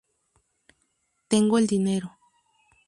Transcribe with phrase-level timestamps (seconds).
[1.27, 2.17] Tengo el dinero.